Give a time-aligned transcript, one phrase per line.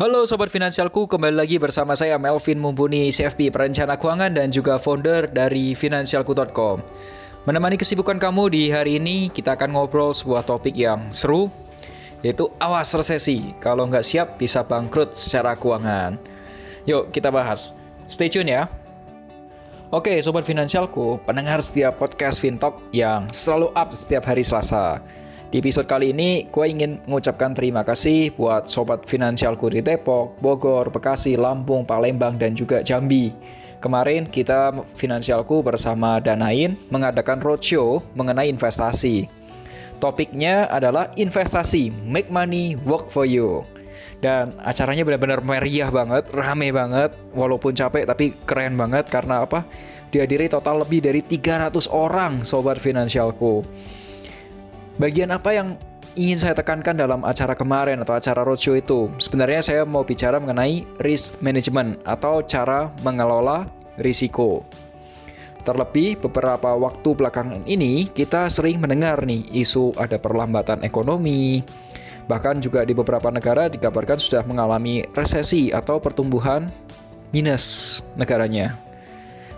[0.00, 5.28] Halo Sobat Finansialku, kembali lagi bersama saya Melvin Mumpuni, CFP Perencana Keuangan dan juga founder
[5.28, 6.80] dari Finansialku.com.
[7.44, 11.52] Menemani kesibukan kamu di hari ini, kita akan ngobrol sebuah topik yang seru,
[12.24, 13.52] yaitu awas resesi.
[13.60, 16.16] Kalau nggak siap, bisa bangkrut secara keuangan.
[16.88, 17.76] Yuk, kita bahas.
[18.08, 18.72] Stay tune ya.
[19.92, 25.04] Oke, Sobat Finansialku, pendengar setiap podcast Fintalk yang selalu up setiap hari Selasa.
[25.50, 30.94] Di episode kali ini, gue ingin mengucapkan terima kasih buat sobat finansialku di Depok, Bogor,
[30.94, 33.34] Bekasi, Lampung, Palembang, dan juga Jambi.
[33.82, 39.26] Kemarin kita finansialku bersama Danain mengadakan roadshow mengenai investasi.
[39.98, 43.66] Topiknya adalah investasi, make money, work for you.
[44.22, 49.66] Dan acaranya benar-benar meriah banget, rame banget, walaupun capek tapi keren banget karena apa?
[50.14, 53.66] Dihadiri total lebih dari 300 orang sobat finansialku.
[55.00, 55.80] Bagian apa yang
[56.12, 59.08] ingin saya tekankan dalam acara kemarin atau acara roadshow itu?
[59.16, 63.64] Sebenarnya saya mau bicara mengenai risk management atau cara mengelola
[63.96, 64.60] risiko.
[65.64, 71.64] Terlebih beberapa waktu belakangan ini kita sering mendengar nih isu ada perlambatan ekonomi.
[72.28, 76.68] Bahkan juga di beberapa negara dikabarkan sudah mengalami resesi atau pertumbuhan
[77.32, 78.76] minus negaranya.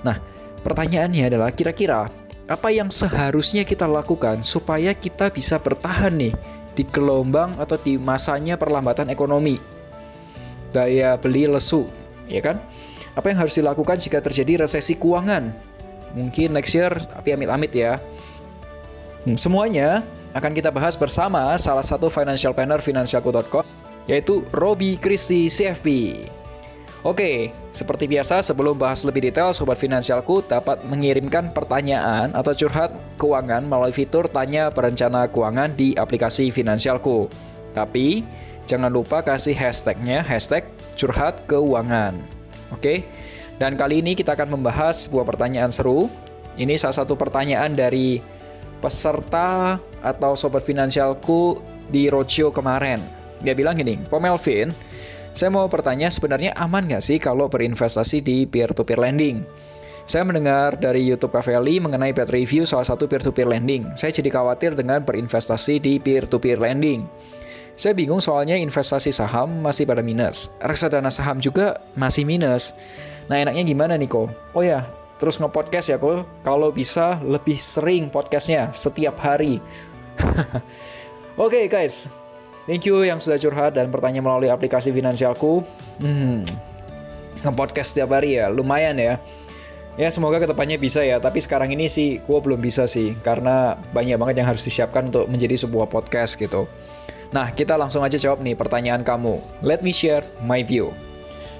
[0.06, 0.22] Nah,
[0.62, 2.06] pertanyaannya adalah kira-kira
[2.52, 6.36] apa yang seharusnya kita lakukan supaya kita bisa bertahan nih
[6.76, 9.56] di gelombang atau di masanya perlambatan ekonomi.
[10.68, 11.88] Daya beli lesu,
[12.28, 12.60] ya kan?
[13.16, 15.52] Apa yang harus dilakukan jika terjadi resesi keuangan?
[16.12, 17.96] Mungkin next year, tapi amit-amit ya.
[19.24, 20.04] Hmm, semuanya
[20.36, 23.64] akan kita bahas bersama salah satu financial planner financialku.com
[24.10, 25.88] yaitu Robi Kristi CFP.
[27.02, 33.66] Oke, seperti biasa sebelum bahas lebih detail, Sobat Finansialku dapat mengirimkan pertanyaan atau curhat keuangan
[33.66, 37.26] melalui fitur Tanya Perencana Keuangan di aplikasi Finansialku.
[37.74, 38.22] Tapi,
[38.70, 40.62] jangan lupa kasih hashtagnya, hashtag
[40.94, 42.22] curhat keuangan.
[42.70, 43.02] Oke,
[43.58, 46.06] dan kali ini kita akan membahas sebuah pertanyaan seru.
[46.54, 48.22] Ini salah satu pertanyaan dari
[48.78, 49.74] peserta
[50.06, 51.58] atau Sobat Finansialku
[51.90, 53.02] di roadshow kemarin.
[53.42, 54.70] Dia bilang gini, Po Melvin,
[55.32, 59.48] saya mau bertanya sebenarnya aman nggak sih kalau berinvestasi di peer-to-peer lending?
[60.04, 63.88] Saya mendengar dari YouTube Cafe Ali mengenai bad review salah satu peer-to-peer lending.
[63.96, 67.08] Saya jadi khawatir dengan berinvestasi di peer-to-peer lending.
[67.80, 70.52] Saya bingung soalnya investasi saham masih pada minus.
[70.60, 72.76] Reksadana saham juga masih minus.
[73.32, 74.28] Nah enaknya gimana nih kok?
[74.52, 74.84] Oh ya,
[75.16, 76.28] terus nge-podcast ya kok.
[76.44, 79.62] Kalau bisa lebih sering podcastnya setiap hari.
[81.40, 82.12] Oke okay, guys,
[82.62, 85.66] Thank you yang sudah curhat dan bertanya melalui aplikasi finansialku.
[85.98, 86.46] Hmm,
[87.42, 89.18] nge-podcast setiap hari ya, lumayan ya.
[90.00, 93.76] Ya semoga ke depannya bisa ya, tapi sekarang ini sih gue belum bisa sih, karena
[93.92, 96.64] banyak banget yang harus disiapkan untuk menjadi sebuah podcast gitu.
[97.34, 99.42] Nah, kita langsung aja jawab nih pertanyaan kamu.
[99.60, 100.94] Let me share my view.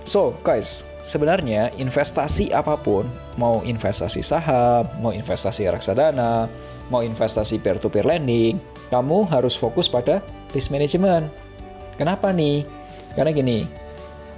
[0.06, 6.48] So, guys, sebenarnya investasi apa pun, mau investasi saham, mau investasi reksadana,
[6.88, 8.56] mau investasi peer-to-peer lending,
[8.88, 11.28] kamu harus fokus pada risk management.
[12.00, 12.64] Kenapa nih?
[13.12, 13.68] Karena gini,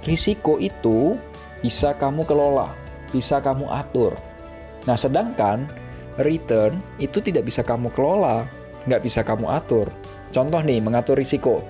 [0.03, 1.15] risiko itu
[1.63, 2.75] bisa kamu kelola,
[3.15, 4.15] bisa kamu atur.
[4.85, 5.65] Nah, sedangkan
[6.19, 8.43] return itu tidak bisa kamu kelola,
[8.85, 9.87] nggak bisa kamu atur.
[10.35, 11.63] Contoh nih, mengatur risiko.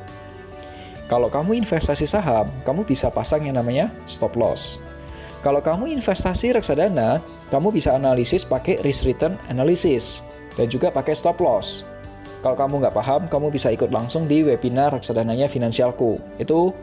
[1.06, 4.81] Kalau kamu investasi saham, kamu bisa pasang yang namanya stop loss.
[5.45, 7.22] Kalau kamu investasi reksadana,
[7.53, 10.25] kamu bisa analisis pakai risk return analysis
[10.57, 11.85] dan juga pakai stop loss.
[12.45, 16.21] Kalau kamu nggak paham, kamu bisa ikut langsung di webinar reksadananya Finansialku.
[16.38, 16.77] Itu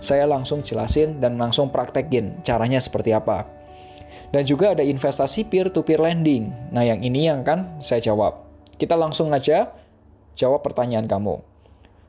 [0.00, 3.44] saya langsung jelasin dan langsung praktekin caranya seperti apa.
[4.32, 6.48] Dan juga ada investasi peer-to-peer lending.
[6.72, 8.40] Nah, yang ini yang kan saya jawab.
[8.80, 9.68] Kita langsung aja
[10.32, 11.44] jawab pertanyaan kamu.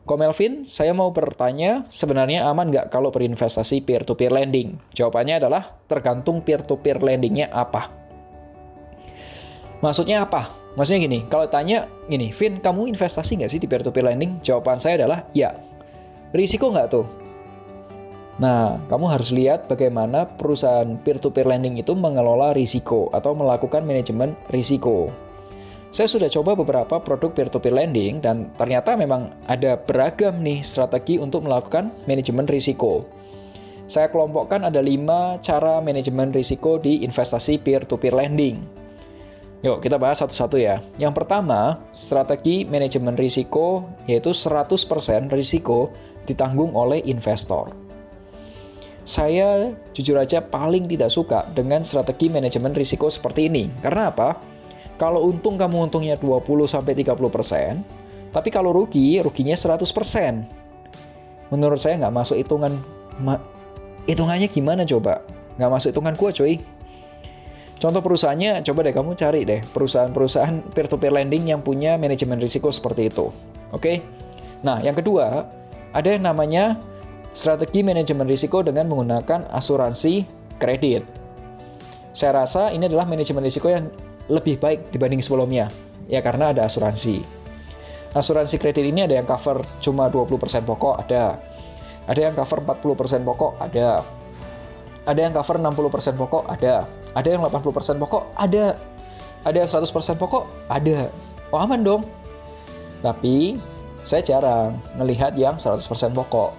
[0.07, 4.79] Ko Melvin, saya mau bertanya, sebenarnya aman nggak kalau berinvestasi peer-to-peer lending?
[4.95, 7.91] Jawabannya adalah tergantung peer-to-peer lendingnya apa.
[9.83, 10.66] Maksudnya apa?
[10.77, 14.37] Maksudnya gini, kalau tanya gini, Vin, kamu investasi nggak sih di peer-to-peer lending?
[14.45, 15.57] Jawaban saya adalah ya.
[16.37, 17.05] Risiko nggak tuh?
[18.37, 25.09] Nah, kamu harus lihat bagaimana perusahaan peer-to-peer lending itu mengelola risiko atau melakukan manajemen risiko.
[25.89, 31.49] Saya sudah coba beberapa produk peer-to-peer lending dan ternyata memang ada beragam nih strategi untuk
[31.49, 33.01] melakukan manajemen risiko.
[33.89, 38.61] Saya kelompokkan ada lima cara manajemen risiko di investasi peer-to-peer lending.
[39.65, 40.77] Yuk, kita bahas satu-satu ya.
[41.01, 45.89] Yang pertama, strategi manajemen risiko yaitu 100% risiko
[46.29, 47.73] ditanggung oleh investor.
[49.07, 53.71] Saya jujur aja paling tidak suka dengan strategi manajemen risiko seperti ini.
[53.81, 54.37] Karena apa?
[55.01, 61.49] Kalau untung kamu untungnya 20 sampai 30%, tapi kalau rugi, ruginya 100%.
[61.49, 62.77] Menurut saya nggak masuk hitungan
[64.05, 65.23] hitungannya gimana coba?
[65.55, 66.59] Nggak masuk hitungan gua, coy.
[67.77, 73.13] Contoh perusahaannya, coba deh kamu cari deh perusahaan-perusahaan peer-to-peer lending yang punya manajemen risiko seperti
[73.13, 73.29] itu.
[73.69, 73.81] Oke?
[73.81, 73.95] Okay?
[74.65, 75.45] Nah, yang kedua,
[75.93, 76.73] ada yang namanya
[77.37, 80.25] strategi manajemen risiko dengan menggunakan asuransi
[80.57, 81.05] kredit.
[82.17, 83.93] Saya rasa ini adalah manajemen risiko yang
[84.25, 85.69] lebih baik dibanding sebelumnya,
[86.09, 87.21] ya karena ada asuransi.
[88.17, 91.37] Asuransi kredit ini ada yang cover cuma 20% pokok, ada.
[92.09, 94.01] Ada yang cover 40% pokok, ada.
[95.05, 96.89] Ada yang cover 60% pokok, ada.
[97.17, 98.77] Ada yang 80% pokok, ada.
[99.41, 101.09] Ada yang 100% pokok, ada.
[101.49, 102.05] Oh aman dong.
[103.01, 103.57] Tapi
[104.05, 105.81] saya jarang melihat yang 100%
[106.13, 106.53] pokok.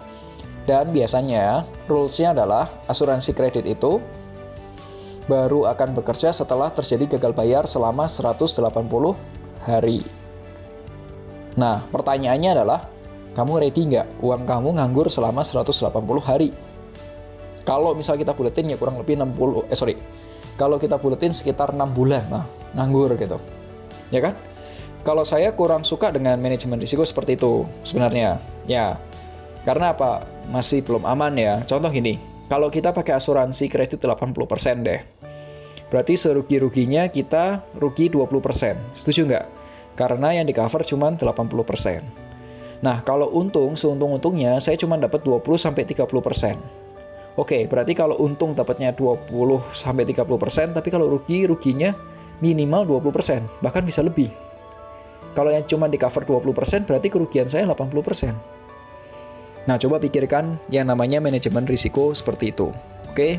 [0.66, 4.02] Dan biasanya rules-nya adalah asuransi kredit itu
[5.28, 8.58] baru akan bekerja setelah terjadi gagal bayar selama 180
[9.64, 10.00] hari.
[11.56, 12.80] Nah, pertanyaannya adalah,
[13.36, 16.50] kamu ready nggak uang kamu nganggur selama 180 hari?
[17.68, 19.96] Kalau misal kita buletin ya kurang lebih 60, eh sorry,
[20.58, 22.44] kalau kita buletin sekitar 6 bulan, nah,
[22.74, 23.38] nganggur gitu.
[24.10, 24.34] Ya kan?
[25.06, 28.42] Kalau saya kurang suka dengan manajemen risiko seperti itu sebenarnya.
[28.66, 28.98] Ya,
[29.62, 30.26] karena apa?
[30.50, 31.62] Masih belum aman ya.
[31.64, 32.18] Contoh gini,
[32.50, 35.00] kalau kita pakai asuransi kredit 80% deh.
[35.88, 38.76] Berarti serugi-ruginya kita rugi 20%.
[38.92, 39.46] Setuju nggak?
[39.96, 42.04] Karena yang di cover cuma 80%.
[42.84, 46.87] Nah, kalau untung, seuntung-untungnya saya cuma dapat 20-30%.
[47.38, 51.94] Oke, berarti kalau untung dapatnya 20-30%, tapi kalau rugi, ruginya
[52.42, 54.26] minimal 20%, bahkan bisa lebih.
[55.38, 58.34] Kalau yang cuma di cover 20%, berarti kerugian saya 80%.
[59.70, 62.74] Nah, coba pikirkan yang namanya manajemen risiko seperti itu.
[63.06, 63.38] Oke.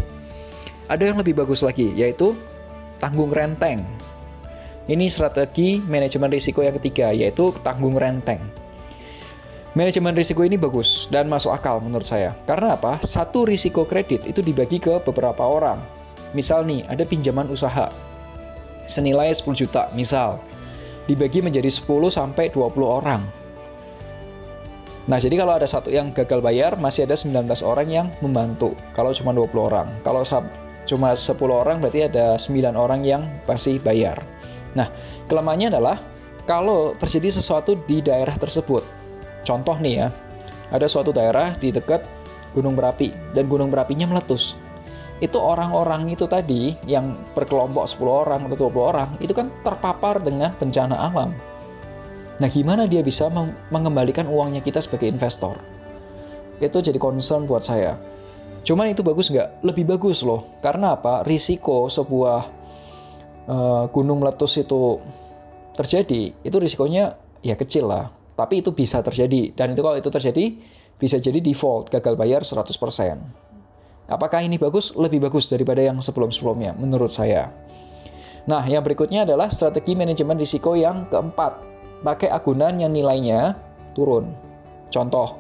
[0.88, 2.32] Ada yang lebih bagus lagi, yaitu
[3.04, 3.84] tanggung renteng.
[4.88, 8.40] Ini strategi manajemen risiko yang ketiga, yaitu tanggung renteng.
[9.80, 12.36] Manajemen risiko ini bagus dan masuk akal menurut saya.
[12.44, 13.00] Karena apa?
[13.00, 15.80] Satu risiko kredit itu dibagi ke beberapa orang.
[16.36, 17.88] Misal nih, ada pinjaman usaha
[18.92, 20.36] senilai 10 juta, misal.
[21.08, 23.24] Dibagi menjadi 10 sampai 20 orang.
[25.08, 28.76] Nah, jadi kalau ada satu yang gagal bayar, masih ada 19 orang yang membantu.
[28.92, 29.88] Kalau cuma 20 orang.
[30.04, 30.28] Kalau
[30.92, 34.20] cuma 10 orang, berarti ada 9 orang yang pasti bayar.
[34.76, 34.92] Nah,
[35.32, 36.04] kelemahannya adalah
[36.44, 38.99] kalau terjadi sesuatu di daerah tersebut.
[39.48, 40.08] Contoh nih ya,
[40.70, 42.04] ada suatu daerah di dekat
[42.54, 44.58] gunung berapi, dan gunung berapinya meletus.
[45.20, 50.56] Itu orang-orang itu tadi yang berkelompok 10 orang atau 20 orang, itu kan terpapar dengan
[50.56, 51.36] bencana alam
[52.40, 53.28] Nah, gimana dia bisa
[53.68, 55.60] mengembalikan uangnya kita sebagai investor?
[56.64, 58.00] Itu jadi concern buat saya.
[58.64, 59.64] Cuman itu bagus nggak?
[59.64, 60.48] Lebih bagus loh.
[60.64, 61.28] Karena apa?
[61.28, 62.40] Risiko sebuah
[63.48, 65.04] uh, gunung meletus itu
[65.76, 68.08] terjadi, itu risikonya ya kecil lah.
[68.40, 69.52] Tapi itu bisa terjadi.
[69.52, 70.56] Dan itu kalau itu terjadi,
[70.96, 72.72] bisa jadi default, gagal bayar 100%.
[74.08, 74.96] Apakah ini bagus?
[74.96, 77.52] Lebih bagus daripada yang sebelum-sebelumnya, menurut saya.
[78.48, 81.60] Nah, yang berikutnya adalah strategi manajemen risiko yang keempat,
[82.08, 83.60] pakai agunan yang nilainya
[83.92, 84.32] turun.
[84.90, 85.38] Contoh,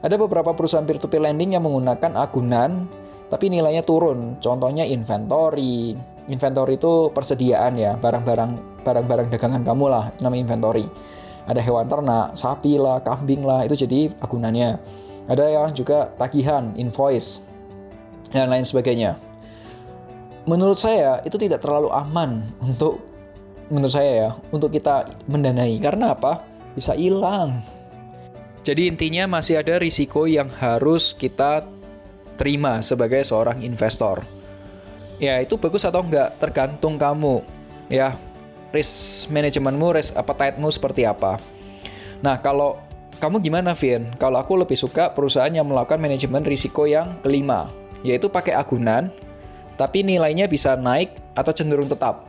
[0.00, 2.88] ada beberapa perusahaan peer-to-peer lending yang menggunakan agunan
[3.30, 4.40] tapi nilainya turun.
[4.42, 5.94] Contohnya inventory.
[6.26, 10.88] Inventory itu persediaan ya, barang-barang barang-barang dagangan kamu lah, namanya inventory.
[11.50, 14.78] Ada hewan ternak, sapi lah, kambing lah, itu jadi agunannya.
[15.26, 17.42] Ada yang juga tagihan, invoice,
[18.30, 19.18] dan lain sebagainya.
[20.46, 23.02] Menurut saya itu tidak terlalu aman untuk
[23.70, 25.78] menurut saya ya untuk kita mendanai.
[25.78, 26.42] Karena apa?
[26.74, 27.62] Bisa hilang.
[28.62, 31.64] Jadi intinya masih ada risiko yang harus kita
[32.36, 34.22] terima sebagai seorang investor.
[35.20, 37.44] Ya itu bagus atau enggak tergantung kamu
[37.92, 38.16] ya
[38.70, 41.36] risk manajemenmu risk appetite-mu seperti apa
[42.20, 42.78] nah kalau
[43.20, 44.08] kamu gimana Vin?
[44.16, 47.68] Kalau aku lebih suka perusahaan yang melakukan manajemen risiko yang kelima,
[48.00, 49.12] yaitu pakai agunan,
[49.76, 52.24] tapi nilainya bisa naik atau cenderung tetap.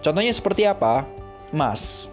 [0.00, 1.04] Contohnya seperti apa?
[1.52, 2.08] Emas.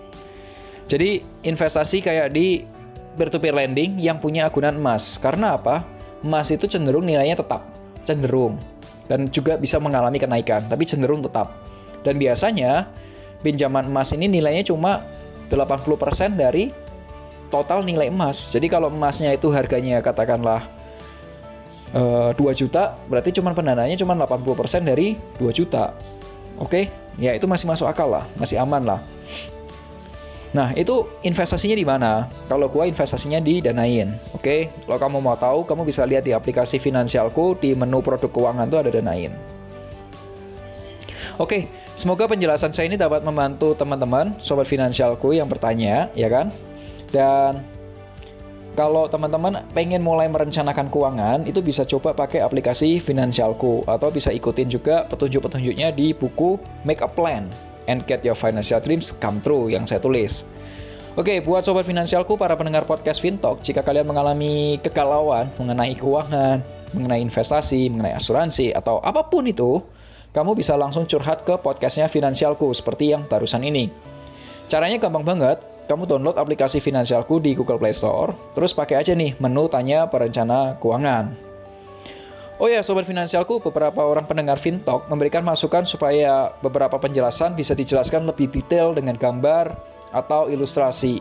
[0.91, 2.67] Jadi investasi kayak di
[3.15, 5.15] peer-to-peer lending yang punya agunan emas.
[5.15, 5.87] Karena apa?
[6.27, 7.63] Emas itu cenderung nilainya tetap,
[8.03, 8.59] cenderung.
[9.07, 11.55] Dan juga bisa mengalami kenaikan, tapi cenderung tetap.
[12.03, 12.91] Dan biasanya
[13.43, 15.03] pinjaman emas ini nilainya cuma
[15.51, 16.73] 80% dari
[17.53, 18.49] total nilai emas.
[18.49, 20.65] Jadi kalau emasnya itu harganya katakanlah
[21.93, 22.01] e,
[22.33, 25.93] eh, 2 juta, berarti cuma pendananya cuma 80% dari 2 juta.
[26.57, 26.89] Oke,
[27.21, 28.99] ya itu masih masuk akal lah, masih aman lah.
[30.53, 32.29] Nah, itu investasinya di mana?
[32.45, 34.13] Kalau gua investasinya di Danain.
[34.37, 38.69] Oke, kalau kamu mau tahu, kamu bisa lihat di aplikasi finansialku di menu produk keuangan
[38.69, 39.33] tuh ada Danain.
[41.43, 41.67] Oke,
[41.99, 46.47] semoga penjelasan saya ini dapat membantu teman-teman sobat finansialku yang bertanya, ya kan?
[47.11, 47.59] Dan
[48.79, 54.71] kalau teman-teman pengen mulai merencanakan keuangan, itu bisa coba pakai aplikasi Finansialku atau bisa ikutin
[54.71, 56.55] juga petunjuk-petunjuknya di buku
[56.87, 57.51] Make a Plan
[57.91, 60.47] and Get Your Financial Dreams Come True yang saya tulis.
[61.19, 66.63] Oke, buat sobat finansialku, para pendengar podcast Fintalk, jika kalian mengalami kegalauan mengenai keuangan,
[66.95, 69.83] mengenai investasi, mengenai asuransi, atau apa pun itu,
[70.33, 73.93] kamu bisa langsung curhat ke podcastnya Finansialku seperti yang barusan ini.
[74.65, 79.37] Caranya gampang banget, kamu download aplikasi Finansialku di Google Play Store, terus pakai aja nih
[79.37, 81.53] menu tanya perencana keuangan.
[82.61, 88.29] Oh ya, sobat finansialku, beberapa orang pendengar Fintalk memberikan masukan supaya beberapa penjelasan bisa dijelaskan
[88.29, 89.73] lebih detail dengan gambar
[90.13, 91.19] atau ilustrasi.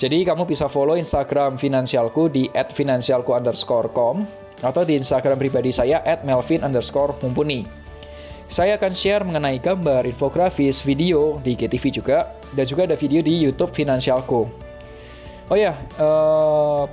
[0.00, 4.24] Jadi kamu bisa follow Instagram finansialku di @finansialku_com
[4.64, 7.87] atau di Instagram pribadi saya @melvin_mumpuni.
[8.48, 13.36] Saya akan share mengenai gambar, infografis, video di GTV juga, dan juga ada video di
[13.36, 14.48] YouTube Finansialku.
[15.52, 16.88] Oh ya, uh,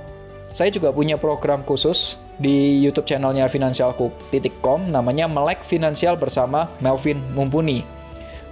[0.52, 7.80] saya juga punya program khusus di YouTube channelnya Finansialku.com namanya Melek Finansial bersama Melvin Mumpuni.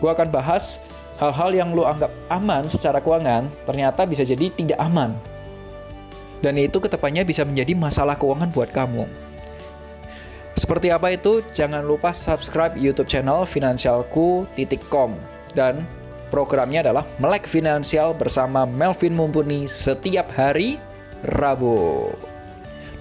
[0.01, 0.81] Gue akan bahas
[1.21, 5.13] hal-hal yang lo anggap aman secara keuangan ternyata bisa jadi tidak aman.
[6.41, 9.05] Dan itu ketepannya bisa menjadi masalah keuangan buat kamu.
[10.55, 11.43] Seperti apa itu?
[11.51, 15.11] Jangan lupa subscribe YouTube channel finansialku.com
[15.59, 15.83] dan
[16.31, 20.79] programnya adalah Melek Finansial bersama Melvin Mumpuni setiap hari
[21.35, 22.15] Rabu.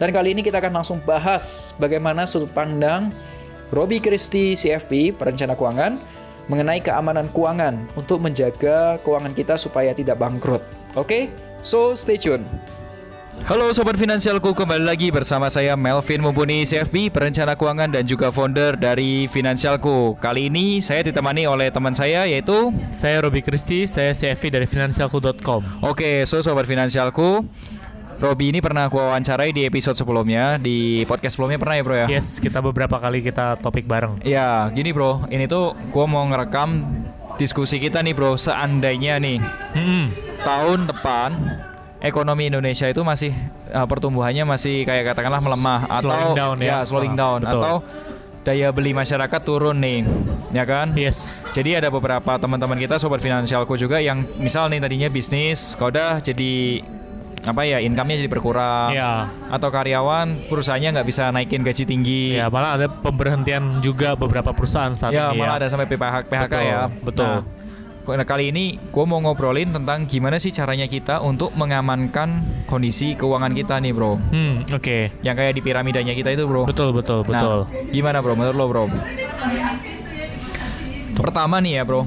[0.02, 3.14] Dan kali ini kita akan langsung bahas bagaimana sudut pandang
[3.70, 6.02] Robi Christie CFP, perencana keuangan,
[6.50, 10.62] mengenai keamanan keuangan untuk menjaga keuangan kita supaya tidak bangkrut.
[10.98, 11.24] Oke, okay?
[11.62, 12.46] so stay tune.
[13.42, 18.78] Halo Sobat Finansialku, kembali lagi bersama saya Melvin Mumpuni CFP, perencana keuangan dan juga founder
[18.78, 20.22] dari Finansialku.
[20.22, 22.70] Kali ini saya ditemani oleh teman saya yaitu?
[22.94, 27.42] Saya Robi Kristi, saya CFP dari finansialku.com Oke, so Sobat Finansialku
[28.22, 32.08] Robi ini pernah aku wawancarai di episode sebelumnya Di podcast sebelumnya pernah ya bro ya?
[32.14, 34.22] Yes, kita beberapa kali kita topik bareng.
[34.22, 36.86] Ya, gini bro, ini tuh gue mau ngerekam
[37.42, 39.42] diskusi kita nih bro Seandainya nih,
[39.74, 40.06] hmm.
[40.46, 41.30] tahun depan
[42.04, 43.32] ekonomi Indonesia itu masih
[43.72, 47.62] uh, pertumbuhannya masih kayak katakanlah melemah slowing atau down ya, ya slowing down Betul.
[47.64, 47.76] atau
[48.44, 50.04] daya beli masyarakat turun nih,
[50.52, 50.92] ya kan?
[51.00, 51.40] Yes.
[51.56, 56.84] Jadi ada beberapa teman-teman kita sobat finansialku juga yang misal nih tadinya bisnis, kodah jadi
[57.44, 59.28] apa ya income-nya jadi berkurang ya.
[59.52, 64.96] atau karyawan perusahaannya nggak bisa naikin gaji tinggi ya malah ada pemberhentian juga beberapa perusahaan
[64.96, 65.68] saat ya, ini malah ya.
[65.68, 67.63] ada sampai PHK, PHK betul, ya betul Nah
[68.04, 73.80] kali ini gue mau ngobrolin tentang gimana sih caranya kita untuk mengamankan kondisi keuangan kita
[73.80, 74.20] nih bro.
[74.20, 74.84] Hmm oke.
[74.84, 75.02] Okay.
[75.24, 76.68] Yang kayak di piramidanya kita itu bro.
[76.68, 77.60] Betul betul nah, betul.
[77.96, 78.84] Gimana bro menurut lo bro?
[81.16, 82.04] Pertama nih ya bro.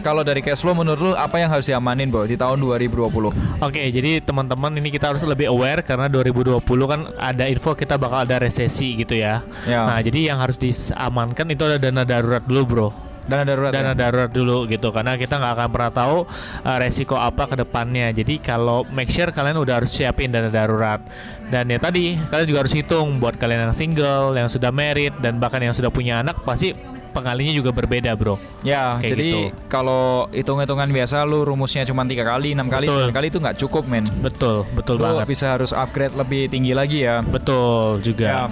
[0.00, 3.10] Kalau dari cash flow menurut lo apa yang harus diamanin bro di tahun 2020?
[3.10, 7.98] Oke okay, jadi teman-teman ini kita harus lebih aware karena 2020 kan ada info kita
[7.98, 9.42] bakal ada resesi gitu ya.
[9.66, 9.84] ya.
[9.84, 12.88] Nah jadi yang harus diamankan itu ada dana darurat dulu bro
[13.26, 13.94] dana darurat dana ya?
[13.94, 16.16] darurat dulu gitu karena kita nggak akan pernah tahu
[16.62, 21.02] uh, resiko apa ke depannya jadi kalau make sure kalian udah harus siapin dana darurat
[21.50, 25.38] dan ya tadi kalian juga harus hitung buat kalian yang single yang sudah married dan
[25.42, 26.74] bahkan yang sudah punya anak pasti
[27.16, 28.36] pengalinya juga berbeda bro.
[28.60, 29.40] Ya, Kayak jadi gitu.
[29.72, 33.88] kalau hitung-hitungan biasa lu rumusnya cuma tiga kali, enam kali, sembilan kali itu nggak cukup
[33.88, 34.04] men.
[34.20, 35.24] Betul, betul lu banget.
[35.24, 37.24] bisa harus upgrade lebih tinggi lagi ya.
[37.24, 38.26] Betul juga.
[38.28, 38.42] Ya.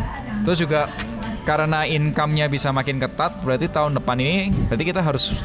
[0.49, 0.89] Terus juga
[1.45, 5.45] karena income-nya bisa makin ketat, berarti tahun depan ini berarti kita harus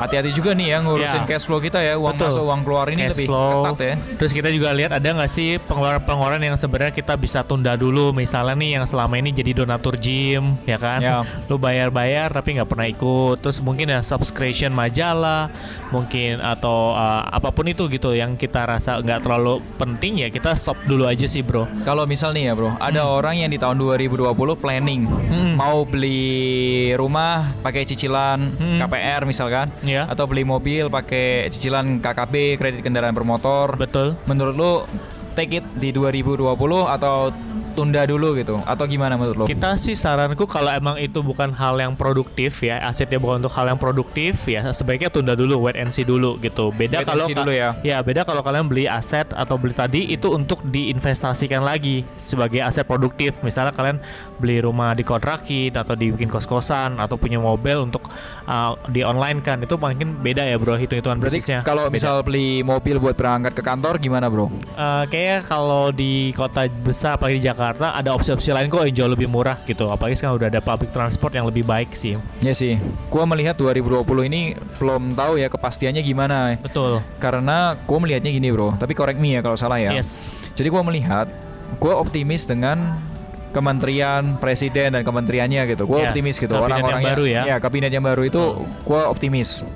[0.00, 1.28] hati-hati juga nih ya ngurusin ya.
[1.28, 2.32] cash flow kita ya uang Betul.
[2.32, 3.52] masuk uang keluar ini cash lebih flow.
[3.68, 7.76] ketat ya terus kita juga lihat ada nggak sih pengeluaran-pengeluaran yang sebenarnya kita bisa tunda
[7.76, 11.20] dulu misalnya nih yang selama ini jadi donatur gym ya kan ya.
[11.52, 15.52] lu bayar-bayar tapi nggak pernah ikut terus mungkin ya subscription majalah
[15.92, 20.56] mungkin atau uh, apa pun itu gitu yang kita rasa nggak terlalu penting ya kita
[20.56, 23.16] stop dulu aja sih bro kalau misal nih ya bro ada hmm.
[23.20, 25.52] orang yang di tahun 2020 planning hmm.
[25.60, 28.78] mau beli rumah pakai cicilan hmm.
[28.80, 29.89] KPR misalkan yeah.
[29.94, 33.74] Atau beli mobil pakai cicilan KKB kredit kendaraan bermotor.
[33.78, 34.18] Betul.
[34.26, 34.72] Menurut lu
[35.34, 36.46] take it di 2020
[36.86, 37.30] atau
[37.80, 39.44] tunda dulu gitu atau gimana menurut lo?
[39.48, 43.72] Kita sih saranku kalau emang itu bukan hal yang produktif ya, asetnya bukan untuk hal
[43.72, 46.68] yang produktif ya sebaiknya tunda dulu wait and see dulu gitu.
[46.76, 47.72] Beda kalau dulu ya.
[47.80, 52.84] Ya, beda kalau kalian beli aset atau beli tadi itu untuk diinvestasikan lagi sebagai aset
[52.84, 53.40] produktif.
[53.40, 54.02] Misalnya kalian
[54.36, 58.10] beli rumah di kontrakin atau dibikin kos-kosan atau punya mobil untuk
[58.50, 61.62] uh, di online kan itu mungkin beda ya bro hitung-hitungan bisnisnya.
[61.62, 64.50] Kalau misal beli mobil buat berangkat ke kantor gimana bro?
[64.74, 69.10] Uh, kayak kalau di kota besar apalagi di Jakarta ada opsi-opsi lain kok yang jauh
[69.12, 69.86] lebih murah gitu.
[69.86, 72.18] Apalagi sekarang udah ada public transport yang lebih baik sih.
[72.42, 72.80] Ya sih.
[73.12, 76.56] Gua melihat 2020 ini belum tahu ya kepastiannya gimana.
[76.58, 77.04] Betul.
[77.20, 78.74] Karena gua melihatnya gini bro.
[78.74, 79.94] Tapi correct me ya kalau salah ya.
[79.94, 80.32] Yes.
[80.56, 81.30] Jadi gua melihat
[81.78, 82.96] gua optimis dengan
[83.50, 85.82] kementerian presiden dan kementeriannya gitu.
[85.86, 86.54] Gue yes, optimis gitu.
[86.54, 87.42] Orang-orang baru ya.
[87.50, 88.42] Ya kabinet yang baru itu
[88.86, 89.66] gue optimis.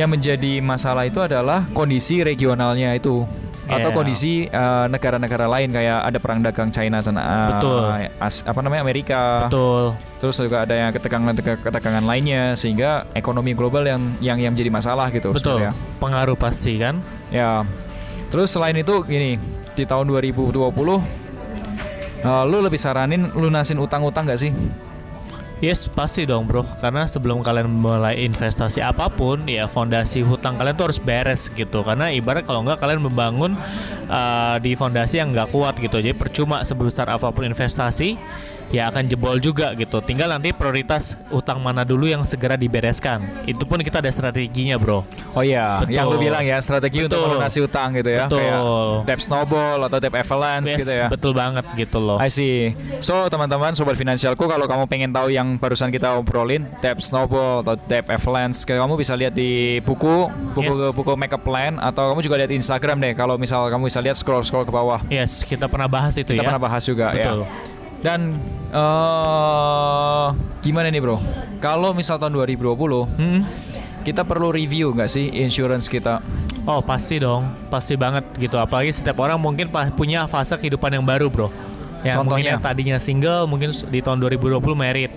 [0.00, 3.28] Yang menjadi masalah itu adalah kondisi regionalnya itu
[3.70, 3.78] yeah.
[3.78, 7.80] atau kondisi eh, negara-negara uh, lain kayak ada perang dagang China sana uh, Betul.
[8.18, 9.46] As, apa namanya Amerika.
[9.46, 9.94] Betul.
[10.18, 15.08] Terus juga ada yang ketegangan ketegangan lainnya sehingga ekonomi global yang yang yang menjadi masalah
[15.14, 15.30] gitu.
[15.30, 15.64] Betul.
[15.64, 15.72] Ya.
[16.02, 16.98] Pengaruh pasti kan.
[17.30, 17.62] Ya.
[18.30, 19.38] Terus selain itu gini
[19.74, 21.22] di tahun 2020
[22.20, 24.52] Uh, lu lebih saranin lunasin utang-utang gak sih?
[25.60, 26.64] Yes, pasti dong bro.
[26.80, 31.84] Karena sebelum kalian mulai investasi apa pun, ya fondasi hutang kalian tuh harus beres gitu.
[31.84, 33.52] Karena ibarat kalau nggak kalian membangun
[34.08, 36.00] uh, di fondasi yang nggak kuat gitu.
[36.00, 38.16] Jadi percuma sebesar apa pun investasi,
[38.70, 39.98] ya akan jebol juga gitu.
[40.02, 43.22] Tinggal nanti prioritas utang mana dulu yang segera dibereskan.
[43.44, 45.02] Itu pun kita ada strateginya, Bro.
[45.34, 45.94] Oh iya, Betul.
[45.94, 47.18] yang lu bilang ya, strategi betul.
[47.18, 48.26] untuk melunasi utang gitu ya.
[48.30, 48.38] Betul.
[48.40, 48.60] Kayak
[49.06, 51.06] debt snowball atau debt avalanche yes, gitu ya.
[51.10, 52.18] Betul banget gitu loh.
[52.22, 52.72] I see.
[53.02, 57.74] So, teman-teman sobat finansialku kalau kamu pengen tahu yang barusan kita obrolin, debt snowball atau
[57.90, 60.94] debt avalanche, kamu bisa lihat di buku, buku yes.
[60.94, 63.12] buku makeup plan atau kamu juga lihat Instagram deh.
[63.18, 65.02] Kalau misal kamu bisa lihat scroll scroll ke bawah.
[65.10, 66.38] Yes, kita pernah bahas itu kita ya.
[66.38, 67.42] Kita pernah bahas juga Betul.
[67.46, 67.78] ya.
[68.00, 68.40] Dan
[68.72, 70.32] uh,
[70.64, 71.20] gimana nih bro?
[71.60, 73.40] Kalau misal tahun 2020, hmm?
[74.08, 76.24] kita perlu review nggak sih insurance kita?
[76.64, 78.56] Oh pasti dong, pasti banget gitu.
[78.56, 81.48] Apalagi setiap orang mungkin punya fase kehidupan yang baru bro.
[82.00, 85.12] Yang Contohnya yang tadinya single mungkin di tahun 2020 merit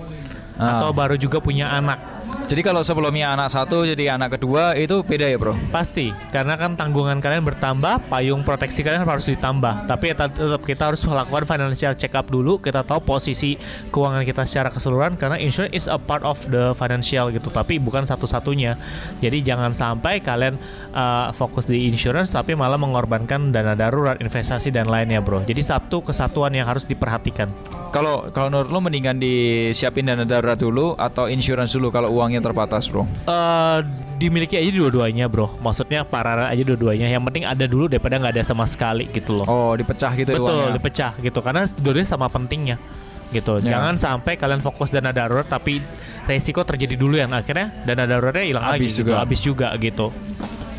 [0.59, 0.79] ah.
[0.79, 5.25] atau baru juga punya anak jadi kalau sebelumnya anak satu jadi anak kedua itu beda
[5.25, 5.55] ya bro?
[5.71, 9.87] Pasti, karena kan tanggungan kalian bertambah, payung proteksi kalian harus ditambah.
[9.87, 13.55] Tapi ya tetap kita harus melakukan financial check up dulu, kita tahu posisi
[13.89, 18.03] keuangan kita secara keseluruhan karena insurance is a part of the financial gitu, tapi bukan
[18.03, 18.75] satu-satunya.
[19.23, 20.59] Jadi jangan sampai kalian
[20.91, 25.41] uh, fokus di insurance tapi malah mengorbankan dana darurat, investasi dan lainnya bro.
[25.41, 27.49] Jadi satu kesatuan yang harus diperhatikan.
[27.93, 32.89] Kalau kalau menurut lo mendingan disiapin dana darurat dulu atau insurance dulu kalau uangnya terbatas,
[32.89, 33.05] Bro?
[33.29, 33.85] Uh,
[34.17, 35.61] dimiliki aja dua-duanya, Bro.
[35.61, 37.05] Maksudnya paralel aja dua-duanya.
[37.05, 39.45] Yang penting ada dulu daripada nggak ada sama sekali gitu loh.
[39.45, 40.73] Oh, dipecah gitu ya Betul, uangnya.
[40.73, 41.39] dipecah gitu.
[41.45, 42.81] Karena dua-duanya sama pentingnya
[43.29, 43.61] gitu.
[43.61, 43.77] Ya.
[43.77, 45.77] Jangan sampai kalian fokus dana darurat tapi
[46.25, 49.05] resiko terjadi dulu yang akhirnya dana daruratnya hilang lagi gitu.
[49.05, 49.09] juga.
[49.09, 50.07] gitu, habis juga gitu.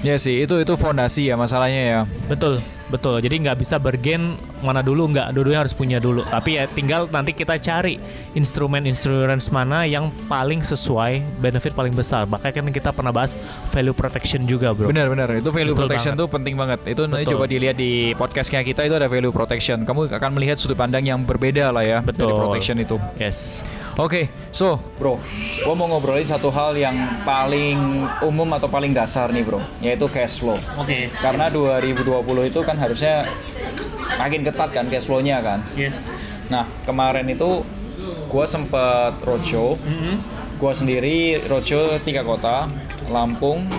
[0.05, 2.01] Ya sih, itu itu fondasi ya masalahnya ya.
[2.27, 2.61] Betul.
[2.95, 6.23] Betul, jadi nggak bisa bergen mana dulu nggak, dua-duanya harus punya dulu.
[6.23, 7.99] Tapi ya tinggal nanti kita cari
[8.39, 12.23] instrumen insurance mana yang paling sesuai, benefit paling besar.
[12.31, 13.35] Bahkan kan kita pernah bahas
[13.75, 14.87] value protection juga, bro.
[14.87, 16.23] Benar benar, itu value Betul protection banget.
[16.23, 16.79] tuh penting banget.
[16.87, 17.11] Itu Betul.
[17.11, 19.83] nanti coba dilihat di podcastnya kita itu ada value protection.
[19.83, 22.31] Kamu akan melihat sudut pandang yang berbeda lah ya Betul.
[22.31, 22.95] dari protection itu.
[23.19, 23.67] Yes.
[23.95, 25.23] Oke, okay, so bro,
[25.63, 27.79] gue mau ngobrolin satu hal yang paling
[28.27, 30.59] umum atau paling dasar nih bro, yaitu cash flow.
[30.83, 31.07] Oke.
[31.07, 31.15] Okay.
[31.23, 32.03] Karena 2020
[32.51, 33.31] itu kan harusnya
[34.19, 35.63] makin ketat kan cash flow-nya kan.
[35.79, 35.95] Yes.
[36.51, 37.63] Nah kemarin itu
[38.27, 40.15] gue sempet roadshow, mm -hmm.
[40.59, 42.67] gue sendiri roadshow tiga kota,
[43.07, 43.71] Lampung,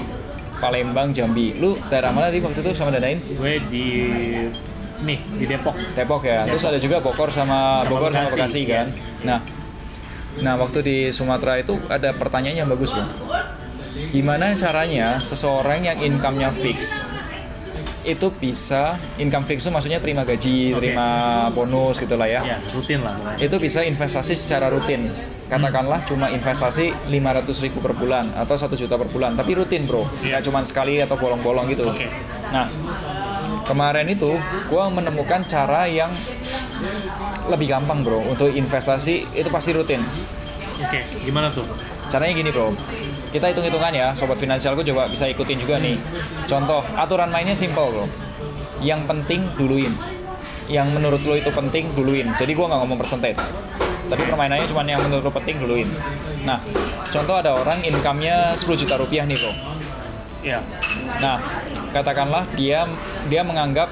[0.64, 1.60] Palembang, Jambi.
[1.60, 3.20] Lu daerah mana di waktu itu sama Danain?
[3.20, 3.88] Gue di
[5.04, 5.76] nih di Depok.
[5.92, 6.48] Depok ya.
[6.48, 6.56] Depok.
[6.56, 8.88] Terus ada juga Bogor sama, sama Bogor Bekasi, sama Bekasi kan.
[8.88, 9.28] Yes.
[9.28, 9.65] Nah
[10.44, 13.08] Nah, waktu di Sumatera itu ada pertanyaan yang bagus, Bang.
[14.12, 17.08] Gimana caranya seseorang yang income-nya fix
[18.06, 20.78] itu bisa income fix itu maksudnya terima gaji, okay.
[20.78, 21.08] terima
[21.50, 22.42] bonus gitulah ya.
[22.46, 23.18] Ya, rutin lah.
[23.42, 25.10] Itu bisa investasi secara rutin.
[25.50, 26.10] Katakanlah hmm.
[26.10, 30.38] cuma investasi 500 ribu per bulan atau satu juta per bulan, tapi rutin bro, yeah.
[30.38, 31.90] nggak cuma sekali atau bolong-bolong gitu.
[31.90, 32.10] Okay.
[32.54, 32.70] Nah,
[33.66, 34.38] kemarin itu
[34.70, 36.14] gue menemukan cara yang
[37.50, 40.02] lebih gampang bro untuk investasi itu pasti rutin.
[40.76, 41.64] Oke, okay, gimana tuh?
[42.12, 42.76] Caranya gini bro,
[43.36, 46.00] kita hitung-hitungan ya, sobat finansialku coba bisa ikutin juga nih.
[46.48, 48.06] Contoh, aturan mainnya simple bro.
[48.80, 49.92] Yang penting duluin.
[50.72, 52.32] Yang menurut lo itu penting duluin.
[52.40, 53.52] Jadi gue nggak ngomong percentage.
[54.06, 55.90] Tapi permainannya cuma yang menurut lo penting duluin.
[56.46, 56.62] Nah,
[57.10, 59.52] contoh ada orang income-nya 10 juta rupiah nih bro.
[60.46, 60.60] Iya.
[61.20, 61.42] Nah,
[61.90, 62.86] katakanlah dia
[63.26, 63.90] dia menganggap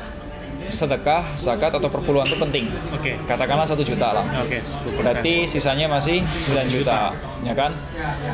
[0.73, 2.65] sedekah, zakat atau perpuluhan itu penting.
[2.89, 3.15] Oke.
[3.29, 4.25] Katakanlah satu juta lah.
[4.41, 4.97] Oke, 10%.
[4.97, 7.13] Berarti sisanya masih 9 juta,
[7.45, 7.71] ya kan?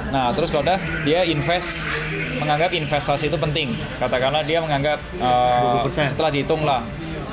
[0.09, 1.83] Nah, terus kalau udah dia invest
[2.39, 3.67] menganggap investasi itu penting.
[3.99, 6.15] Katakanlah dia menganggap uh, 20%.
[6.15, 6.81] setelah dihitung lah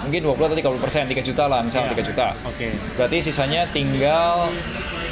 [0.07, 1.99] mungkin 20 atau 30 persen, 3 juta lah, misalnya Iya.
[1.99, 2.27] 3 juta.
[2.47, 2.66] Oke.
[2.95, 4.55] Berarti sisanya tinggal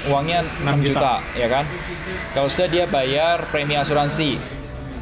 [0.06, 1.18] uangnya 6 6 juta.
[1.18, 1.38] juta.
[1.38, 1.64] ya kan?
[2.30, 4.38] Kalau sudah dia bayar premi asuransi,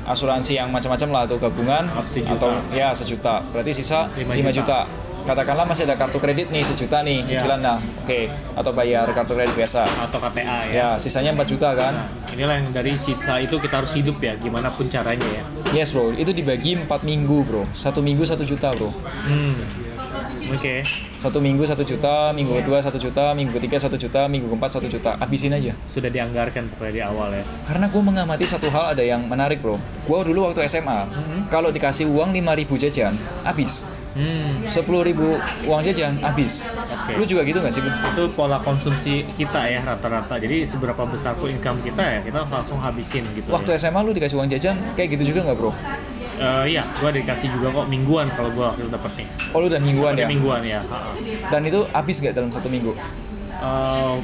[0.05, 2.35] asuransi yang macam-macam lah atau gabungan sejuta.
[2.35, 3.35] atau ya sejuta.
[3.51, 4.85] Berarti sisa 5 Lima juta.
[4.85, 5.11] juta.
[5.23, 7.39] Katakanlah masih ada kartu kredit nih sejuta nih Iya.
[7.39, 8.27] cicilan nah, oke.
[8.59, 9.87] Atau bayar kartu kredit biasa.
[10.03, 10.75] Atau KTA ya.
[10.75, 11.95] Ya, sisanya 4 juta kan?
[11.95, 15.43] Nah, inilah yang dari sisa itu kita harus hidup ya, gimana pun caranya ya.
[15.71, 17.63] Yes bro, itu dibagi 4 minggu bro.
[17.71, 18.91] Satu minggu 1 juta bro.
[19.23, 19.63] Hmm.
[20.53, 20.85] Oke.
[21.17, 24.93] Satu minggu 1 juta, minggu kedua 1 juta, minggu ketiga 1 juta, minggu keempat 1
[24.93, 25.11] juta.
[25.17, 25.73] Habisin aja.
[25.89, 27.45] Sudah dianggarkan pokoknya di awal ya.
[27.65, 29.81] Karena gue mengamati satu hal ada yang menarik bro.
[30.05, 31.09] Gue dulu waktu SMA,
[31.49, 33.15] kalau dikasih uang 5000 jajan,
[33.47, 33.87] habis.
[34.13, 34.61] Hmm.
[34.69, 36.69] 10.000 uang jajan, habis.
[36.69, 37.17] Oke.
[37.17, 37.81] Lu juga gitu gak sih?
[37.81, 40.37] Itu pola konsumsi kita ya rata-rata.
[40.37, 43.49] Jadi seberapa besar pun income kita ya, kita langsung habisin gitu.
[43.49, 43.89] Waktu ya.
[43.89, 45.73] SMA lu dikasih uang jajan, kayak gitu juga nggak bro?
[46.35, 49.27] Eh, iya, gua dikasih juga kok mingguan kalau gua waktu itu dapet nih.
[49.51, 50.27] Oh lu udah mingguan ya?
[50.27, 50.81] Mingguan ya.
[51.49, 52.97] Dan itu habis gak dalam satu minggu?
[53.55, 54.17] Eh,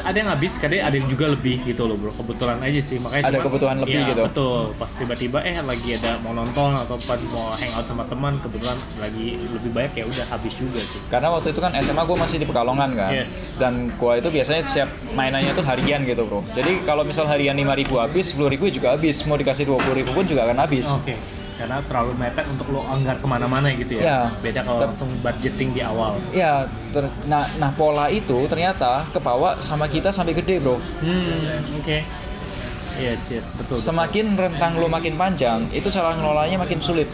[0.00, 2.08] ada yang habis, kadang ada yang juga lebih gitu loh bro.
[2.08, 4.22] Kebetulan aja sih, makanya Ada cuma- kebutuhan lebih Iya, gitu.
[4.24, 4.60] Betul.
[4.72, 9.26] Pas tiba-tiba eh lagi ada mau nonton atau pas mau hangout sama teman, kebetulan lagi
[9.36, 11.00] lebih banyak ya udah habis juga sih.
[11.06, 13.60] Karena waktu itu kan SMA gue masih di Pekalongan kan, Yes.
[13.60, 16.40] dan gue itu biasanya setiap mainannya tuh harian gitu bro.
[16.56, 19.20] Jadi kalau misal harian 5.000 habis, 10.000 juga habis.
[19.28, 20.88] Mau dikasih 20.000 pun juga akan habis.
[20.88, 21.20] Oke.
[21.56, 24.02] Karena terlalu mepet untuk lo anggar ke mana-mana gitu ya.
[24.02, 24.18] Iya.
[24.38, 26.20] Beda kalau Tep- langsung budgeting di awal.
[26.30, 26.52] Ya,
[26.90, 30.76] ter- nah, nah pola itu ternyata kebawa sama kita sampai gede bro.
[31.00, 31.98] Hmm, oke.
[32.96, 33.76] Yes, yes, betul.
[33.76, 37.08] Semakin rentang lu makin panjang, itu cara ngelolanya makin sulit.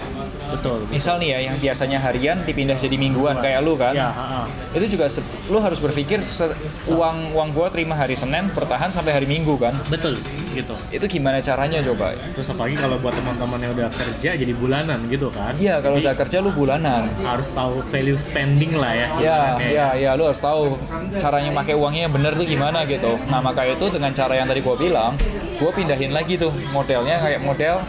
[0.45, 0.85] betul.
[0.87, 3.91] Misal nih ya, yang biasanya harian dipindah jadi mingguan kayak lu kan.
[3.91, 4.45] Ya, ha-ha.
[4.71, 6.53] Itu juga se- lu harus berpikir se-
[6.87, 9.73] uang uang gua terima hari Senin bertahan sampai hari Minggu kan.
[9.89, 10.21] betul
[10.53, 10.75] gitu.
[10.93, 12.15] Itu gimana caranya coba?
[12.37, 15.57] Terus apalagi kalau buat teman-teman yang udah kerja jadi bulanan gitu kan.
[15.57, 17.09] Iya, kalau udah kerja lu bulanan.
[17.23, 19.09] harus tahu value spending lah ya.
[19.19, 19.69] Ya, ibaratnya.
[19.73, 20.77] ya, ya, lu harus tahu
[21.17, 23.17] caranya pakai uangnya yang bener tuh gimana gitu.
[23.31, 25.13] Nah, maka itu dengan cara yang tadi gua bilang,
[25.57, 27.81] gua pindahin lagi tuh modelnya kayak model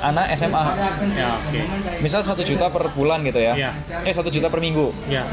[0.00, 0.64] anak SMA.
[1.14, 1.60] Ya, oke.
[2.00, 3.52] Misal satu juta per bulan gitu ya.
[3.52, 3.70] Iya.
[4.04, 4.90] Eh, satu juta per minggu.
[5.06, 5.28] Ya,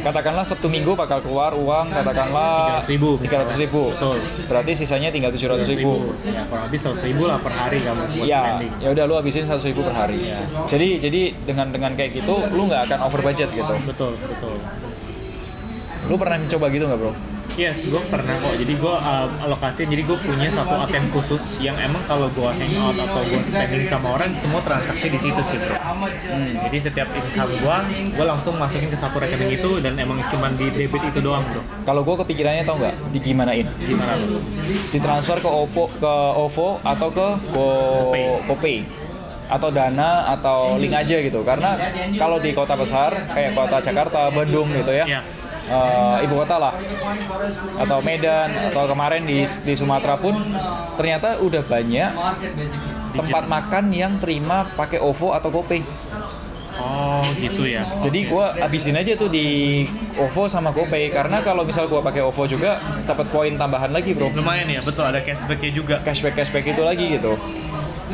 [0.00, 3.92] Katakanlah Sabtu Minggu bakal keluar uang katakanlah 300.000 tiga ratus ribu.
[3.92, 4.18] Betul.
[4.48, 6.16] Berarti sisanya tinggal tujuh ratus ribu.
[6.24, 9.68] Ya, kurang lebih 100 ribu lah per hari kamu Ya, ya udah lu habisin seratus
[9.68, 10.32] ribu per hari.
[10.32, 10.40] Iya.
[10.66, 13.74] Jadi jadi dengan dengan kayak gitu lu nggak akan over budget gitu.
[13.84, 14.56] Betul, betul.
[16.06, 17.12] Lu pernah mencoba gitu nggak bro?
[17.56, 18.52] Yes, gue pernah kok.
[18.60, 23.00] Jadi gue uh, alokasi, jadi gue punya satu ATM khusus yang emang kalau gue hangout
[23.00, 25.72] atau gue spending sama orang, semua transaksi di situ sih bro.
[25.72, 26.52] Hmm.
[26.68, 27.76] Jadi setiap income gue,
[28.12, 31.64] gue langsung masukin ke satu rekening itu dan emang cuman di debit itu doang bro.
[31.88, 33.64] Kalau gue kepikirannya tau nggak digimanain?
[33.80, 34.38] Gimana bro?
[34.92, 37.68] Ditransfer ke OPPO ke OVO atau ke Go
[38.52, 38.84] GoPay.
[39.46, 41.40] Atau Dana atau link aja gitu.
[41.40, 41.80] Karena
[42.20, 45.08] kalau di kota besar kayak kota Jakarta, Bandung gitu ya.
[45.08, 45.45] Iya.
[45.66, 46.74] Eh, ibu kota lah
[47.82, 50.34] atau Medan atau kemarin di di Sumatera pun
[50.94, 52.10] ternyata udah banyak
[53.16, 55.82] tempat makan yang terima pakai OVO atau GoPay.
[56.76, 57.88] Oh gitu ya.
[58.04, 58.36] Jadi Oke.
[58.36, 59.88] gua abisin aja tuh di
[60.20, 62.76] OVO sama GoPay karena kalau misal gua pakai OVO juga
[63.08, 64.36] dapat poin tambahan lagi, Bro.
[64.36, 66.04] lumayan ya, betul ada cashbacknya juga.
[66.04, 67.40] Cashback cashback itu lagi gitu.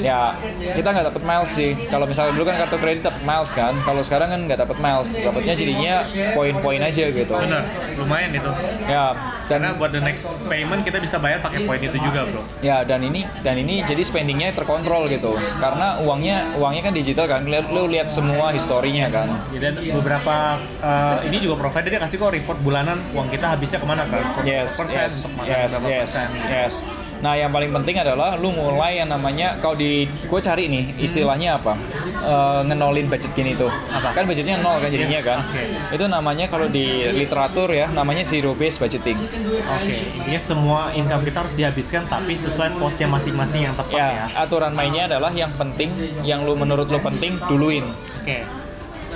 [0.01, 0.33] Ya,
[0.73, 1.77] kita nggak dapat miles sih.
[1.93, 3.77] Kalau misalnya dulu kan kartu kredit dapat miles kan.
[3.85, 5.13] Kalau sekarang kan nggak dapat miles.
[5.21, 5.95] Dapatnya jadinya
[6.33, 7.35] poin-poin aja gitu.
[7.37, 7.63] Bener,
[8.01, 8.51] lumayan itu.
[8.89, 9.13] Ya,
[9.53, 12.41] Karena dan buat the next payment kita bisa bayar pakai poin itu juga bro.
[12.65, 15.37] ya dan ini dan ini jadi spendingnya terkontrol gitu.
[15.61, 17.45] Karena uangnya uangnya kan digital kan.
[17.45, 19.29] Lu, lu lihat semua historinya kan.
[19.53, 23.87] Dan beberapa uh, ini juga provider dia kasih kok report bulanan uang kita habisnya ke
[23.87, 24.25] mana kan?
[24.43, 26.11] Yes, Persen, yes, yes, yes,
[26.49, 26.75] yes.
[27.23, 31.55] Nah, yang paling penting adalah lu mulai yang namanya kalau di gue cari nih istilahnya
[31.55, 31.79] apa?
[32.19, 33.71] Eh, ngenolin budget gini tuh.
[33.71, 34.11] Apa?
[34.11, 35.39] Kan budgetnya nol kan jadinya Yes, kan.
[35.47, 35.63] oke.
[35.95, 36.83] Itu namanya kalau di
[37.15, 39.15] literatur ya namanya zero based budgeting.
[39.63, 44.07] Oke, intinya semua income kita harus dihabiskan tapi sesuai posnya masing-masing yang tepat ya.
[44.13, 45.95] Ya, aturan mainnya adalah yang penting,
[46.27, 47.87] yang lu menurut lu penting duluin.
[48.19, 48.43] Oke.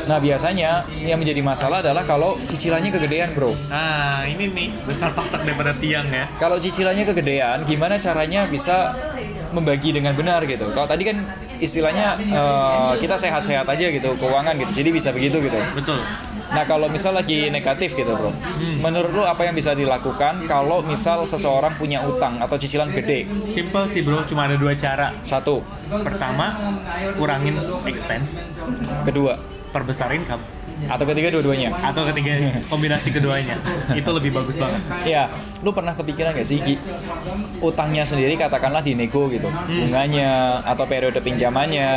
[0.05, 3.57] Nah, biasanya yang menjadi masalah adalah kalau cicilannya kegedean, Bro.
[3.73, 6.29] Nah, ini nih besar pasak daripada tiang ya.
[6.37, 8.93] Kalau cicilannya kegedean, gimana caranya bisa
[9.57, 10.69] membagi dengan benar gitu?
[10.77, 11.25] Kalau tadi kan
[11.57, 14.85] istilahnya eh, kita sehat-sehat aja gitu, keuangan gitu.
[14.85, 15.57] Jadi bisa begitu gitu.
[15.73, 16.05] Betul.
[16.47, 18.31] Nah, kalau misal lagi negatif gitu, Bro.
[18.79, 23.27] Menurut lu apa yang bisa dilakukan kalau misal seseorang punya utang atau cicilan gede?
[23.51, 25.11] Simple sih bro, cuma ada dua cara.
[25.27, 26.79] Satu, Pertama,
[27.19, 27.59] kurangin
[27.91, 28.39] expense.
[29.03, 29.39] kedua.
[29.77, 30.41] Perbesar income.
[30.77, 31.73] Atau ketiga dua-duanya?
[31.73, 32.37] Atau ketiga
[32.69, 33.57] kombinasi keduanya.
[33.97, 34.81] itu lebih bagus banget.
[35.09, 35.33] Iya,
[35.65, 36.77] lu pernah kepikiran gak sih Gi?
[37.65, 39.89] Utangnya sendiri katakanlah di nego gitu, Hmm.
[39.89, 41.89] bunganya atau periode pinjamannya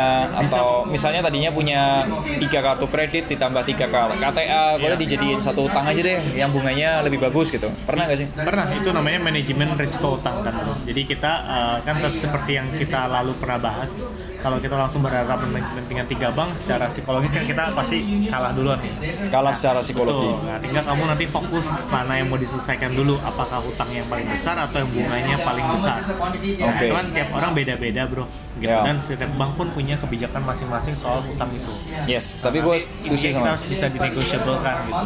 [0.48, 2.08] atau misalnya tadinya punya
[2.39, 5.04] tiga kartu kredit ditambah tiga KTA, boleh Iya.
[5.04, 7.68] dijadiin satu utang aja deh yang bunganya lebih bagus gitu.
[7.84, 8.28] Pernah gak sih?
[8.32, 10.56] Pernah, itu namanya manajemen risiko utang kan.
[10.88, 14.00] Jadi kita uh, kan seperti yang kita lalu pernah bahas,
[14.39, 15.52] kalau kita langsung berhadapan
[15.88, 18.93] dengan tiga bank, secara psikologis kan kita pasti kalah duluan nih.
[19.28, 20.30] Kalah secara psikologi.
[20.30, 20.47] Betul.
[20.47, 24.56] Nah, tinggal kamu nanti fokus mana yang mau diselesaikan dulu, apakah utang yang paling besar
[24.56, 25.99] atau yang bunganya paling besar.
[25.99, 26.86] Nah, Oke.
[26.88, 28.25] itu kan tiap orang beda-beda bro.
[28.60, 28.71] Gitu.
[28.71, 28.84] Ya.
[28.84, 31.71] Dan setiap bank pun punya kebijakan masing-masing soal utang itu.
[32.08, 34.99] Yes, tapi Nah, gue setuju intinya kita sama harus bisa dinegosiablekan gitu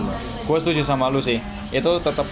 [0.44, 1.40] gue setuju sama lu sih.
[1.72, 2.28] Itu tetap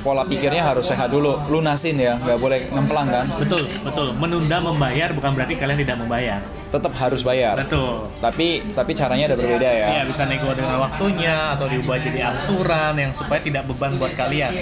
[0.00, 3.26] pola pikirnya harus sehat dulu, lunasin ya, nggak boleh ngemplang kan.
[3.36, 4.12] Betul, betul.
[4.16, 6.40] Menunda membayar bukan berarti kalian tidak membayar.
[6.70, 7.58] Tetap harus bayar.
[7.58, 8.06] Betul.
[8.22, 9.86] Tapi tapi caranya ada berbeda ya.
[9.90, 14.54] Iya bisa nego dengan waktunya atau diubah jadi angsuran yang supaya tidak beban buat kalian.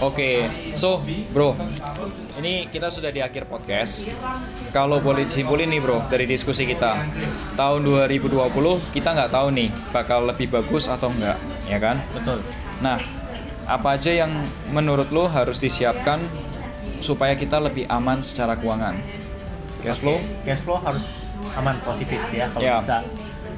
[0.00, 1.52] Oke, so bro,
[2.40, 4.08] ini kita sudah di akhir podcast.
[4.72, 6.96] Kalau boleh disimpulin nih bro dari diskusi kita,
[7.60, 8.32] tahun 2020
[8.96, 11.36] kita nggak tahu nih bakal lebih bagus atau enggak,
[11.68, 12.00] ya kan?
[12.16, 12.40] Betul.
[12.80, 12.96] Nah,
[13.70, 14.42] apa aja yang
[14.74, 16.18] menurut lo harus disiapkan
[16.98, 18.98] supaya kita lebih aman secara keuangan?
[19.80, 20.18] Cash flow?
[20.42, 21.06] Cash flow harus
[21.54, 22.82] aman positif ya kalau Ya.
[22.82, 22.98] bisa.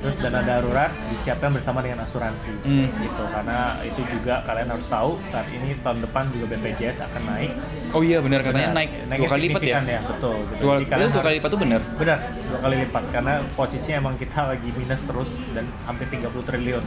[0.02, 2.90] Terus dana darurat disiapkan bersama dengan asuransi Hmm.
[2.98, 7.50] gitu karena itu juga kalian harus tahu saat ini tahun depan juga BPJS akan naik.
[7.90, 8.76] Oh iya benar katanya Benar.
[8.76, 9.78] naik Naiknya dua kali lipat ya?
[9.78, 10.34] signifikan betul.
[10.42, 10.58] gitu.
[10.58, 11.80] Dua, Jadi kalian dua kali lipat tuh benar.
[11.94, 16.84] Benar, dua kali lipat karena posisinya emang kita lagi minus terus dan hampir 30 triliun.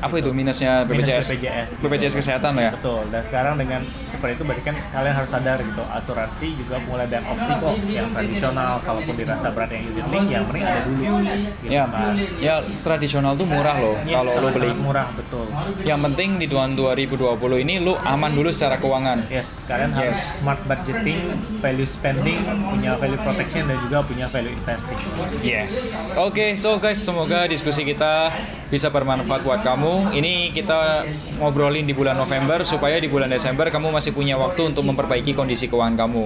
[0.00, 1.26] Apa itu minusnya Minus BPJS?
[1.28, 1.68] BPJS.
[1.70, 1.82] gitu.
[1.84, 2.70] BPJS kesehatan ya?
[2.74, 3.02] Betul.
[3.08, 7.18] Dan sekarang dengan seperti itu berarti kan kalian harus sadar gitu, asuransi juga mulai ada
[7.24, 11.14] opsi kok yang tradisional kalaupun dirasa berat yang unit link yang penting ada dulu.
[11.20, 12.12] Gitu Ya, kan.
[12.40, 12.47] ya
[12.80, 14.70] tradisional tuh murah loh Yes, kalau lo beli.
[14.72, 15.46] murah betul.
[15.80, 19.28] Yang penting di tahun 2020 ini lu aman dulu secara keuangan.
[19.28, 20.36] Yes, kalian harus Yes.
[20.36, 21.20] smart budgeting,
[21.58, 24.98] value spending, punya value protection dan juga punya value investing.
[25.40, 25.72] Yes.
[26.14, 28.32] Oke, so guys, semoga diskusi kita
[28.66, 30.12] bisa bermanfaat buat kamu.
[30.12, 31.04] Ini kita
[31.36, 35.66] ngobrolin di bulan November supaya di bulan Desember kamu masih punya waktu untuk memperbaiki kondisi
[35.66, 36.24] keuangan kamu.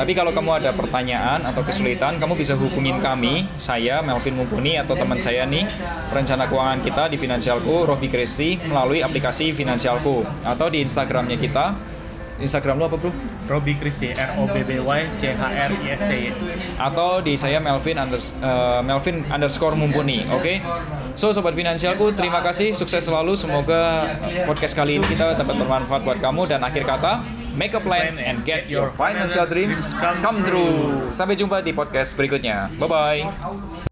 [0.00, 4.96] Tapi kalau kamu ada pertanyaan atau kesulitan, kamu bisa hubungin kami, saya Melvin Mumpuni atau
[4.96, 5.68] teman saya nih,
[6.08, 11.76] perencana keuangan kita di Finansialku, Robi Kristi, melalui aplikasi Finansialku atau di Instagramnya kita.
[12.40, 13.12] Instagram lu apa bro?
[13.52, 16.32] Robi Christie, R O B B Y C H R I S T Y.
[16.80, 20.56] atau di saya Melvin unders- eh, Melvin underscore mumpuni oke
[21.12, 24.08] so sobat finansialku terima kasih sukses selalu semoga
[24.48, 27.20] podcast kali ini kita dapat bermanfaat buat kamu dan akhir kata
[27.54, 31.10] make a plan and get your financial dreams come true.
[31.10, 32.70] sampai jumpa di podcast berikutnya.
[32.78, 33.89] Bye bye